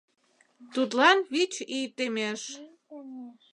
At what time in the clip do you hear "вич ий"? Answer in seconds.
1.31-1.87